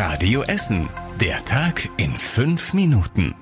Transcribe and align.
Radio 0.00 0.42
Essen. 0.42 0.88
Der 1.20 1.44
Tag 1.44 1.88
in 1.96 2.12
fünf 2.12 2.72
Minuten. 2.72 3.34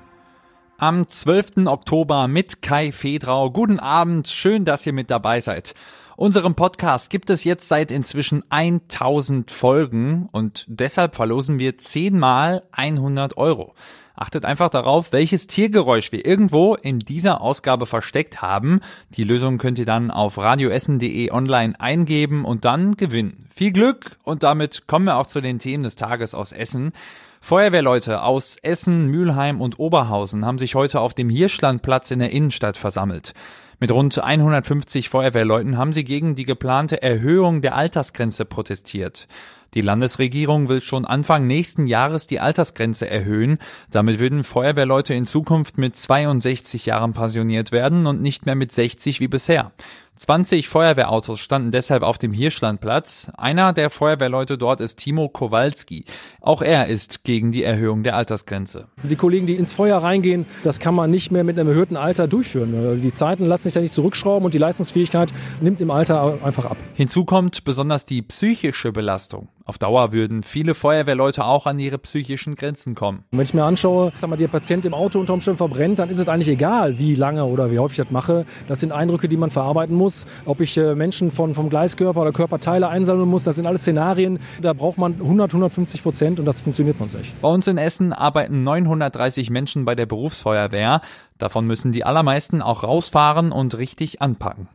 Am 0.79 1.07
12. 1.07 1.67
Oktober 1.67 2.27
mit 2.27 2.63
Kai 2.63 2.91
Fedrau. 2.91 3.51
Guten 3.51 3.79
Abend, 3.79 4.27
schön, 4.27 4.65
dass 4.65 4.83
ihr 4.87 4.93
mit 4.93 5.11
dabei 5.11 5.39
seid. 5.39 5.75
Unserem 6.17 6.55
Podcast 6.55 7.11
gibt 7.11 7.29
es 7.29 7.43
jetzt 7.43 7.67
seit 7.67 7.91
inzwischen 7.91 8.43
1000 8.49 9.51
Folgen 9.51 10.29
und 10.31 10.65
deshalb 10.67 11.13
verlosen 11.13 11.59
wir 11.59 11.77
zehnmal 11.77 12.63
100 12.71 13.37
Euro. 13.37 13.75
Achtet 14.15 14.43
einfach 14.43 14.71
darauf, 14.71 15.11
welches 15.11 15.45
Tiergeräusch 15.45 16.11
wir 16.11 16.25
irgendwo 16.25 16.73
in 16.73 16.97
dieser 16.97 17.39
Ausgabe 17.39 17.85
versteckt 17.85 18.41
haben. 18.41 18.81
Die 19.11 19.25
Lösung 19.25 19.59
könnt 19.59 19.77
ihr 19.77 19.85
dann 19.85 20.09
auf 20.09 20.39
radioessen.de 20.39 21.29
online 21.29 21.79
eingeben 21.79 22.45
und 22.45 22.65
dann 22.65 22.97
gewinnen. 22.97 23.45
Viel 23.53 23.71
Glück 23.71 24.17
und 24.23 24.41
damit 24.41 24.87
kommen 24.87 25.05
wir 25.05 25.17
auch 25.17 25.27
zu 25.27 25.39
den 25.39 25.59
Themen 25.59 25.83
des 25.83 25.97
Tages 25.97 26.33
aus 26.33 26.51
Essen. 26.51 26.93
Feuerwehrleute 27.41 28.23
aus 28.23 28.57
Essen, 28.63 29.05
Mülheim 29.05 29.61
und 29.61 29.77
Oberhausen 29.77 30.47
haben 30.47 30.57
sich 30.57 30.73
heute 30.73 30.99
auf 30.99 31.13
dem 31.13 31.29
Hirschlandplatz 31.29 32.09
in 32.09 32.17
der 32.17 32.31
Innenstadt 32.31 32.75
versammelt. 32.75 33.35
Mit 33.79 33.91
rund 33.91 34.17
150 34.17 35.09
Feuerwehrleuten 35.09 35.77
haben 35.77 35.93
sie 35.93 36.03
gegen 36.03 36.33
die 36.33 36.45
geplante 36.45 37.03
Erhöhung 37.03 37.61
der 37.61 37.75
Altersgrenze 37.75 38.43
protestiert. 38.43 39.27
Die 39.75 39.81
Landesregierung 39.81 40.67
will 40.67 40.81
schon 40.81 41.05
Anfang 41.05 41.45
nächsten 41.45 41.85
Jahres 41.85 42.25
die 42.25 42.39
Altersgrenze 42.39 43.07
erhöhen. 43.07 43.59
Damit 43.91 44.17
würden 44.17 44.43
Feuerwehrleute 44.43 45.13
in 45.13 45.27
Zukunft 45.27 45.77
mit 45.77 45.95
62 45.95 46.87
Jahren 46.87 47.13
pensioniert 47.13 47.71
werden 47.71 48.07
und 48.07 48.19
nicht 48.19 48.47
mehr 48.47 48.55
mit 48.55 48.71
60 48.71 49.19
wie 49.19 49.27
bisher. 49.27 49.73
20 50.17 50.67
Feuerwehrautos 50.67 51.39
standen 51.39 51.71
deshalb 51.71 52.03
auf 52.03 52.17
dem 52.17 52.33
Hirschlandplatz. 52.33 53.31
Einer 53.37 53.73
der 53.73 53.89
Feuerwehrleute 53.89 54.57
dort 54.57 54.81
ist 54.81 54.97
Timo 54.97 55.29
Kowalski. 55.29 56.05
Auch 56.41 56.61
er 56.61 56.87
ist 56.87 57.23
gegen 57.23 57.51
die 57.51 57.63
Erhöhung 57.63 58.03
der 58.03 58.15
Altersgrenze. 58.15 58.87
Die 59.03 59.15
Kollegen, 59.15 59.47
die 59.47 59.55
ins 59.55 59.73
Feuer 59.73 59.97
reingehen, 59.97 60.45
das 60.63 60.79
kann 60.79 60.95
man 60.95 61.11
nicht 61.11 61.31
mehr 61.31 61.43
mit 61.43 61.59
einem 61.59 61.69
erhöhten 61.69 61.97
Alter 61.97 62.27
durchführen. 62.27 63.01
Die 63.01 63.13
Zeiten 63.13 63.45
lassen 63.45 63.63
sich 63.63 63.75
ja 63.75 63.81
nicht 63.81 63.93
zurückschrauben 63.93 64.45
und 64.45 64.53
die 64.53 64.57
Leistungsfähigkeit 64.57 65.31
nimmt 65.61 65.81
im 65.81 65.91
Alter 65.91 66.39
einfach 66.43 66.65
ab. 66.65 66.77
Hinzu 66.95 67.25
kommt 67.25 67.63
besonders 67.63 68.05
die 68.05 68.21
psychische 68.21 68.91
Belastung. 68.91 69.49
Auf 69.65 69.77
Dauer 69.77 70.13
würden 70.13 70.43
viele 70.43 70.73
Feuerwehrleute 70.75 71.43
auch 71.43 71.65
an 71.65 71.77
ihre 71.77 71.97
psychischen 71.97 72.55
Grenzen 72.55 72.95
kommen. 72.95 73.25
Wenn 73.31 73.41
ich 73.41 73.53
mir 73.53 73.65
anschaue, 73.65 74.13
sag 74.15 74.29
mal, 74.29 74.37
der 74.37 74.47
Patient 74.47 74.85
im 74.85 74.93
Auto 74.93 75.19
unter 75.19 75.33
Umständen 75.33 75.57
verbrennt, 75.57 75.99
dann 75.99 76.09
ist 76.09 76.19
es 76.19 76.29
eigentlich 76.29 76.47
egal, 76.47 76.97
wie 76.99 77.15
lange 77.15 77.43
oder 77.43 77.69
wie 77.69 77.77
häufig 77.77 77.99
ich 77.99 78.05
das 78.05 78.11
mache. 78.11 78.45
Das 78.69 78.79
sind 78.79 78.93
Eindrücke, 78.93 79.27
die 79.27 79.35
man 79.35 79.49
verarbeiten 79.49 79.93
muss. 79.93 80.06
Ob 80.45 80.61
ich 80.61 80.77
äh, 80.77 80.95
Menschen 80.95 81.31
von, 81.31 81.53
vom 81.53 81.69
Gleiskörper 81.69 82.21
oder 82.21 82.31
Körperteile 82.31 82.87
einsammeln 82.89 83.29
muss, 83.29 83.43
das 83.43 83.55
sind 83.55 83.65
alles 83.65 83.81
Szenarien. 83.81 84.39
Da 84.61 84.73
braucht 84.73 84.97
man 84.97 85.13
100, 85.13 85.51
150 85.51 86.03
Prozent 86.03 86.39
und 86.39 86.45
das 86.45 86.61
funktioniert 86.61 86.97
sonst 86.97 87.17
nicht. 87.17 87.41
Bei 87.41 87.49
uns 87.49 87.67
in 87.67 87.77
Essen 87.77 88.13
arbeiten 88.13 88.63
930 88.63 89.49
Menschen 89.49 89.85
bei 89.85 89.95
der 89.95 90.05
Berufsfeuerwehr. 90.05 91.01
Davon 91.37 91.67
müssen 91.67 91.91
die 91.91 92.03
allermeisten 92.03 92.61
auch 92.61 92.83
rausfahren 92.83 93.51
und 93.51 93.77
richtig 93.77 94.21
anpacken. 94.21 94.67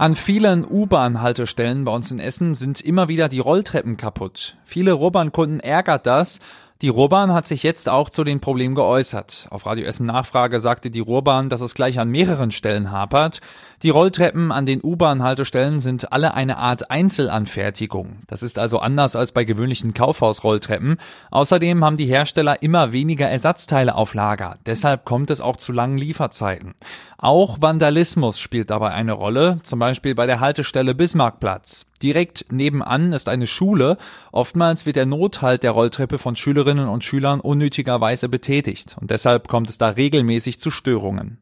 An 0.00 0.14
vielen 0.14 0.64
U-Bahn-Haltestellen 0.64 1.84
bei 1.84 1.92
uns 1.92 2.10
in 2.10 2.20
Essen 2.20 2.54
sind 2.54 2.80
immer 2.80 3.08
wieder 3.08 3.28
die 3.28 3.38
Rolltreppen 3.38 3.98
kaputt. 3.98 4.56
Viele 4.64 4.92
Rubbern-Kunden 4.92 5.60
ärgert 5.60 6.06
das. 6.06 6.40
Die 6.82 6.88
Ruhrbahn 6.88 7.34
hat 7.34 7.46
sich 7.46 7.62
jetzt 7.62 7.90
auch 7.90 8.08
zu 8.08 8.24
den 8.24 8.40
Problemen 8.40 8.74
geäußert. 8.74 9.48
Auf 9.50 9.66
Radio 9.66 9.84
Essen 9.84 10.06
Nachfrage 10.06 10.60
sagte 10.60 10.90
die 10.90 11.00
Ruhrbahn, 11.00 11.50
dass 11.50 11.60
es 11.60 11.74
gleich 11.74 11.98
an 11.98 12.08
mehreren 12.08 12.52
Stellen 12.52 12.90
hapert. 12.90 13.40
Die 13.82 13.88
Rolltreppen 13.88 14.52
an 14.52 14.66
den 14.66 14.84
U-Bahn-Haltestellen 14.84 15.80
sind 15.80 16.12
alle 16.12 16.34
eine 16.34 16.58
Art 16.58 16.90
Einzelanfertigung. 16.90 18.18
Das 18.26 18.42
ist 18.42 18.58
also 18.58 18.78
anders 18.78 19.16
als 19.16 19.32
bei 19.32 19.44
gewöhnlichen 19.44 19.94
Kaufhaus-Rolltreppen. 19.94 20.98
Außerdem 21.30 21.82
haben 21.82 21.96
die 21.96 22.04
Hersteller 22.04 22.62
immer 22.62 22.92
weniger 22.92 23.26
Ersatzteile 23.30 23.94
auf 23.94 24.12
Lager. 24.12 24.56
Deshalb 24.66 25.06
kommt 25.06 25.30
es 25.30 25.40
auch 25.40 25.56
zu 25.56 25.72
langen 25.72 25.96
Lieferzeiten. 25.96 26.74
Auch 27.16 27.62
Vandalismus 27.62 28.38
spielt 28.38 28.68
dabei 28.68 28.90
eine 28.90 29.12
Rolle, 29.12 29.60
zum 29.62 29.78
Beispiel 29.78 30.14
bei 30.14 30.26
der 30.26 30.40
Haltestelle 30.40 30.94
Bismarckplatz. 30.94 31.86
Direkt 32.02 32.52
nebenan 32.52 33.14
ist 33.14 33.30
eine 33.30 33.46
Schule. 33.46 33.96
Oftmals 34.30 34.84
wird 34.84 34.96
der 34.96 35.06
Nothalt 35.06 35.62
der 35.62 35.70
Rolltreppe 35.70 36.18
von 36.18 36.36
Schülerinnen 36.36 36.88
und 36.90 37.02
Schülern 37.02 37.40
unnötigerweise 37.40 38.28
betätigt 38.28 38.98
und 39.00 39.10
deshalb 39.10 39.48
kommt 39.48 39.70
es 39.70 39.78
da 39.78 39.88
regelmäßig 39.88 40.58
zu 40.58 40.70
Störungen. 40.70 41.38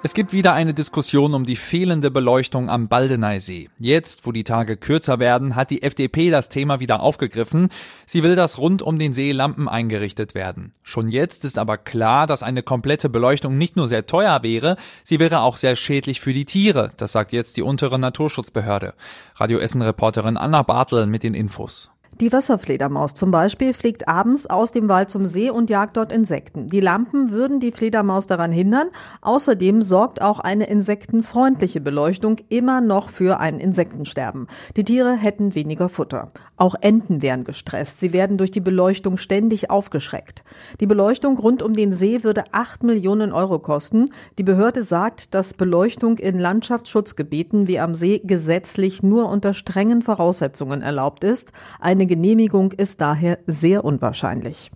Es 0.00 0.14
gibt 0.14 0.32
wieder 0.32 0.52
eine 0.52 0.74
Diskussion 0.74 1.34
um 1.34 1.44
die 1.44 1.56
fehlende 1.56 2.12
Beleuchtung 2.12 2.70
am 2.70 2.86
Baldeneysee. 2.86 3.68
Jetzt, 3.80 4.26
wo 4.26 4.30
die 4.30 4.44
Tage 4.44 4.76
kürzer 4.76 5.18
werden, 5.18 5.56
hat 5.56 5.70
die 5.70 5.82
FDP 5.82 6.30
das 6.30 6.48
Thema 6.48 6.78
wieder 6.78 7.00
aufgegriffen. 7.00 7.68
Sie 8.06 8.22
will, 8.22 8.36
dass 8.36 8.58
rund 8.58 8.80
um 8.80 9.00
den 9.00 9.12
See 9.12 9.32
Lampen 9.32 9.68
eingerichtet 9.68 10.36
werden. 10.36 10.72
Schon 10.84 11.08
jetzt 11.08 11.44
ist 11.44 11.58
aber 11.58 11.78
klar, 11.78 12.28
dass 12.28 12.44
eine 12.44 12.62
komplette 12.62 13.08
Beleuchtung 13.08 13.58
nicht 13.58 13.74
nur 13.74 13.88
sehr 13.88 14.06
teuer 14.06 14.44
wäre, 14.44 14.76
sie 15.02 15.18
wäre 15.18 15.40
auch 15.40 15.56
sehr 15.56 15.74
schädlich 15.74 16.20
für 16.20 16.32
die 16.32 16.44
Tiere. 16.44 16.92
Das 16.96 17.10
sagt 17.10 17.32
jetzt 17.32 17.56
die 17.56 17.62
untere 17.62 17.98
Naturschutzbehörde. 17.98 18.94
Radio 19.34 19.58
Essen 19.58 19.82
Reporterin 19.82 20.36
Anna 20.36 20.62
Bartel 20.62 21.06
mit 21.06 21.24
den 21.24 21.34
Infos. 21.34 21.90
Die 22.20 22.32
Wasserfledermaus 22.32 23.14
zum 23.14 23.30
Beispiel 23.30 23.72
fliegt 23.72 24.08
abends 24.08 24.48
aus 24.48 24.72
dem 24.72 24.88
Wald 24.88 25.08
zum 25.08 25.24
See 25.24 25.50
und 25.50 25.70
jagt 25.70 25.96
dort 25.96 26.10
Insekten. 26.10 26.66
Die 26.66 26.80
Lampen 26.80 27.30
würden 27.30 27.60
die 27.60 27.70
Fledermaus 27.70 28.26
daran 28.26 28.50
hindern. 28.50 28.88
Außerdem 29.20 29.82
sorgt 29.82 30.20
auch 30.20 30.40
eine 30.40 30.66
insektenfreundliche 30.66 31.80
Beleuchtung 31.80 32.38
immer 32.48 32.80
noch 32.80 33.08
für 33.08 33.38
ein 33.38 33.60
Insektensterben. 33.60 34.48
Die 34.76 34.82
Tiere 34.82 35.14
hätten 35.14 35.54
weniger 35.54 35.88
Futter. 35.88 36.26
Auch 36.56 36.74
Enten 36.80 37.22
wären 37.22 37.44
gestresst. 37.44 38.00
Sie 38.00 38.12
werden 38.12 38.36
durch 38.36 38.50
die 38.50 38.60
Beleuchtung 38.60 39.16
ständig 39.16 39.70
aufgeschreckt. 39.70 40.42
Die 40.80 40.86
Beleuchtung 40.86 41.38
rund 41.38 41.62
um 41.62 41.72
den 41.72 41.92
See 41.92 42.24
würde 42.24 42.42
acht 42.50 42.82
Millionen 42.82 43.32
Euro 43.32 43.60
kosten. 43.60 44.06
Die 44.38 44.42
Behörde 44.42 44.82
sagt, 44.82 45.34
dass 45.34 45.54
Beleuchtung 45.54 46.18
in 46.18 46.40
Landschaftsschutzgebieten 46.40 47.68
wie 47.68 47.78
am 47.78 47.94
See 47.94 48.20
gesetzlich 48.24 49.04
nur 49.04 49.28
unter 49.28 49.54
strengen 49.54 50.02
Voraussetzungen 50.02 50.82
erlaubt 50.82 51.22
ist. 51.22 51.52
Eine 51.78 52.07
Genehmigung 52.08 52.72
ist 52.72 53.00
daher 53.00 53.38
sehr 53.46 53.84
unwahrscheinlich. 53.84 54.70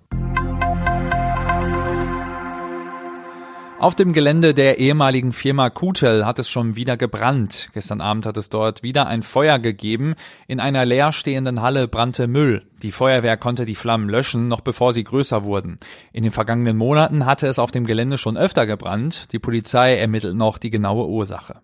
Auf 3.83 3.97
dem 3.97 4.13
Gelände 4.13 4.55
der 4.55 4.79
ehemaligen 4.79 5.33
Firma 5.33 5.69
Kutel 5.69 6.25
hat 6.25 6.39
es 6.39 6.49
schon 6.49 6.77
wieder 6.77 6.97
gebrannt. 6.97 7.69
Gestern 7.75 8.01
Abend 8.01 8.27
hat 8.27 8.37
es 8.37 8.49
dort 8.49 8.85
wieder 8.85 9.09
ein 9.09 9.25
Feuer 9.25 9.59
gegeben. 9.59 10.15
In 10.47 10.61
einer 10.61 10.85
leerstehenden 10.85 11.63
Halle 11.63 11.89
brannte 11.89 12.29
Müll. 12.29 12.63
Die 12.81 12.93
Feuerwehr 12.93 13.37
konnte 13.37 13.65
die 13.65 13.75
Flammen 13.75 14.09
löschen, 14.09 14.47
noch 14.47 14.61
bevor 14.61 14.93
sie 14.93 15.03
größer 15.03 15.43
wurden. 15.43 15.81
In 16.13 16.23
den 16.23 16.31
vergangenen 16.31 16.77
Monaten 16.77 17.27
hatte 17.27 17.49
es 17.49 17.59
auf 17.59 17.73
dem 17.73 17.85
Gelände 17.85 18.19
schon 18.19 18.37
öfter 18.37 18.67
gebrannt. 18.67 19.33
Die 19.33 19.41
Polizei 19.41 19.97
ermittelt 19.97 20.37
noch 20.37 20.59
die 20.59 20.71
genaue 20.71 21.09
Ursache. 21.09 21.61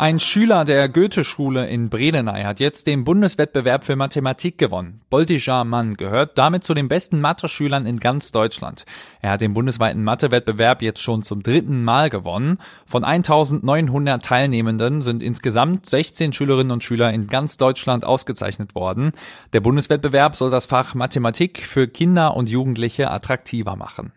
Ein 0.00 0.20
Schüler 0.20 0.64
der 0.64 0.88
Goethe-Schule 0.88 1.66
in 1.66 1.90
Bredeney 1.90 2.44
hat 2.44 2.60
jetzt 2.60 2.86
den 2.86 3.02
Bundeswettbewerb 3.02 3.82
für 3.82 3.96
Mathematik 3.96 4.56
gewonnen. 4.56 5.00
Boltijar 5.10 5.64
Mann 5.64 5.94
gehört 5.94 6.38
damit 6.38 6.62
zu 6.62 6.72
den 6.72 6.86
besten 6.86 7.20
Mathe-Schülern 7.20 7.84
in 7.84 7.98
ganz 7.98 8.30
Deutschland. 8.30 8.86
Er 9.22 9.32
hat 9.32 9.40
den 9.40 9.54
bundesweiten 9.54 10.04
Mathewettbewerb 10.04 10.82
jetzt 10.82 11.02
schon 11.02 11.24
zum 11.24 11.42
dritten 11.42 11.82
Mal 11.82 12.10
gewonnen. 12.10 12.58
Von 12.86 13.02
1900 13.02 14.24
Teilnehmenden 14.24 15.02
sind 15.02 15.20
insgesamt 15.20 15.86
16 15.86 16.32
Schülerinnen 16.32 16.70
und 16.70 16.84
Schüler 16.84 17.12
in 17.12 17.26
ganz 17.26 17.56
Deutschland 17.56 18.04
ausgezeichnet 18.04 18.76
worden. 18.76 19.10
Der 19.52 19.60
Bundeswettbewerb 19.60 20.36
soll 20.36 20.52
das 20.52 20.66
Fach 20.66 20.94
Mathematik 20.94 21.58
für 21.58 21.88
Kinder 21.88 22.36
und 22.36 22.48
Jugendliche 22.48 23.10
attraktiver 23.10 23.74
machen. 23.74 24.12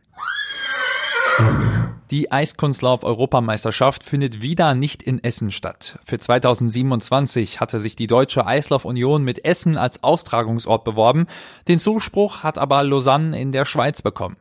Die 2.11 2.29
Eiskunstlauf-Europameisterschaft 2.29 4.03
findet 4.03 4.41
wieder 4.41 4.75
nicht 4.75 5.01
in 5.01 5.23
Essen 5.23 5.49
statt. 5.49 5.97
Für 6.03 6.19
2027 6.19 7.61
hatte 7.61 7.79
sich 7.79 7.95
die 7.95 8.07
Deutsche 8.07 8.45
Eislauf-Union 8.45 9.23
mit 9.23 9.45
Essen 9.45 9.77
als 9.77 10.03
Austragungsort 10.03 10.83
beworben. 10.83 11.27
Den 11.69 11.79
Zuspruch 11.79 12.43
hat 12.43 12.57
aber 12.57 12.83
Lausanne 12.83 13.39
in 13.39 13.53
der 13.53 13.63
Schweiz 13.63 14.01
bekommen. 14.01 14.35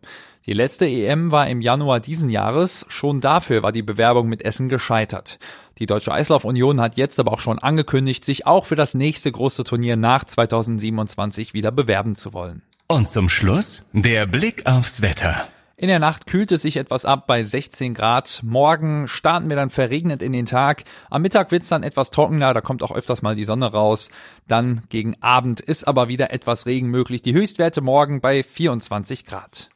Die 0.47 0.53
letzte 0.53 0.87
EM 0.87 1.31
war 1.31 1.47
im 1.47 1.61
Januar 1.61 2.00
diesen 2.00 2.29
Jahres. 2.29 2.87
Schon 2.89 3.21
dafür 3.21 3.62
war 3.62 3.71
die 3.71 3.83
Bewerbung 3.83 4.29
mit 4.29 4.44
Essen 4.44 4.69
gescheitert. 4.69 5.39
Die 5.79 5.87
Deutsche 5.87 6.12
Eislauf-Union 6.12 6.81
hat 6.81 6.97
jetzt 6.97 7.21
aber 7.21 7.33
auch 7.33 7.39
schon 7.39 7.61
angekündigt, 7.61 8.25
sich 8.25 8.49
auch 8.49 8.67
für 8.67 8.75
das 8.75 8.94
nächste 8.94 9.31
große 9.31 9.62
Turnier 9.62 9.97
nach 9.97 10.25
2027 10.25 11.55
wieder 11.55 11.71
bewerben 11.71 12.17
zu 12.17 12.33
wollen. 12.33 12.62
Und 12.89 13.09
zum 13.09 13.29
Schluss 13.29 13.85
der 13.93 14.27
Blick 14.27 14.67
aufs 14.67 15.03
Wetter. 15.03 15.47
In 15.81 15.88
der 15.88 15.99
Nacht 15.99 16.27
kühlt 16.27 16.53
es 16.53 16.61
sich 16.61 16.77
etwas 16.77 17.06
ab 17.06 17.27
bei 17.27 17.43
16 17.43 17.94
Grad. 17.94 18.43
Morgen 18.43 19.09
starten 19.09 19.49
wir 19.49 19.56
dann 19.56 19.71
verregnet 19.71 20.21
in 20.21 20.31
den 20.31 20.44
Tag. 20.44 20.85
Am 21.09 21.23
Mittag 21.23 21.50
wird's 21.53 21.71
dann 21.71 21.82
etwas 21.82 22.11
trockener, 22.11 22.53
da 22.53 22.61
kommt 22.61 22.82
auch 22.82 22.93
öfters 22.93 23.23
mal 23.23 23.35
die 23.35 23.47
Sonne 23.47 23.65
raus. 23.65 24.11
Dann 24.47 24.82
gegen 24.91 25.17
Abend 25.23 25.61
ist 25.61 25.88
aber 25.88 26.09
wieder 26.09 26.35
etwas 26.35 26.67
Regen 26.67 26.88
möglich. 26.88 27.23
Die 27.23 27.32
Höchstwerte 27.32 27.81
morgen 27.81 28.21
bei 28.21 28.43
24 28.43 29.25
Grad. 29.25 29.71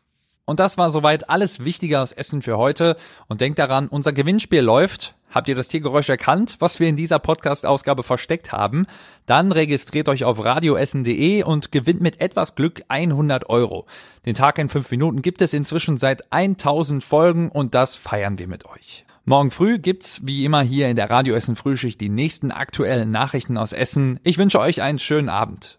Und 0.45 0.61
das 0.61 0.77
war 0.77 0.91
soweit 0.91 1.31
alles 1.31 1.65
Wichtige 1.65 1.99
aus 1.99 2.13
Essen 2.13 2.43
für 2.43 2.59
heute. 2.59 2.99
Und 3.29 3.41
denkt 3.41 3.59
daran, 3.59 3.89
unser 3.89 4.13
Gewinnspiel 4.13 4.61
läuft. 4.61 5.15
Habt 5.35 5.49
ihr 5.49 5.57
das 5.57 5.67
Tiergeräusch 5.67 6.09
erkannt, 6.09 6.55
was 6.61 6.79
wir 6.79 6.87
in 6.87 6.95
dieser 6.95 7.19
Podcast-Ausgabe 7.19 8.05
versteckt 8.05 8.53
haben? 8.53 8.87
Dann 9.27 9.51
registriert 9.51 10.09
euch 10.09 10.23
auf 10.23 10.45
radioessen.de 10.45 11.43
und 11.43 11.73
gewinnt 11.73 12.01
mit 12.01 12.21
etwas 12.21 12.55
Glück 12.55 12.83
100 12.87 13.51
Euro. 13.51 13.87
Den 14.27 14.35
Tag 14.35 14.59
in 14.59 14.69
5 14.69 14.93
Minuten 14.93 15.23
gibt 15.23 15.43
es 15.43 15.53
inzwischen 15.53 15.97
seit 15.97 16.33
1000 16.33 17.03
Folgen 17.03 17.49
und 17.49 17.75
das 17.75 17.97
feiern 17.97 18.39
wir 18.39 18.47
mit 18.47 18.65
euch. 18.67 19.05
Morgen 19.25 19.51
früh 19.51 19.79
gibt's 19.79 20.21
wie 20.25 20.45
immer 20.45 20.63
hier 20.63 20.89
in 20.89 20.95
der 20.95 21.11
Radioessen 21.11 21.57
Frühschicht 21.57 22.01
die 22.01 22.11
nächsten 22.11 22.53
aktuellen 22.53 23.11
Nachrichten 23.11 23.57
aus 23.57 23.73
Essen. 23.73 24.21
Ich 24.23 24.39
wünsche 24.39 24.61
euch 24.61 24.83
einen 24.83 25.01
schönen 25.01 25.31
Abend. 25.31 25.79